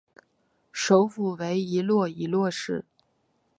[0.71, 2.83] 首府为伊洛伊洛市。